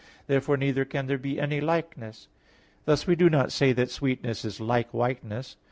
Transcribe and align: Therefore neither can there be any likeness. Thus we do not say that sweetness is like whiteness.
Therefore 0.25 0.57
neither 0.57 0.83
can 0.83 1.05
there 1.05 1.19
be 1.19 1.39
any 1.39 1.61
likeness. 1.61 2.27
Thus 2.85 3.05
we 3.05 3.15
do 3.15 3.29
not 3.29 3.51
say 3.51 3.71
that 3.73 3.91
sweetness 3.91 4.43
is 4.43 4.59
like 4.59 4.91
whiteness. 4.95 5.57